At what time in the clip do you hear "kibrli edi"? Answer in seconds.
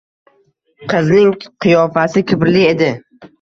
2.33-2.91